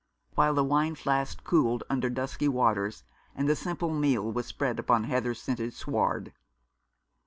while 0.33 0.55
the 0.55 0.63
wine 0.63 0.95
flask 0.95 1.43
cooled 1.43 1.83
under 1.87 2.09
dusky 2.09 2.47
waters, 2.47 3.03
and 3.35 3.47
the 3.47 3.55
simple 3.55 3.93
meal 3.93 4.31
was 4.31 4.47
spread 4.47 4.79
upon 4.79 5.03
heather 5.03 5.35
scented 5.35 5.75
sward. 5.75 6.33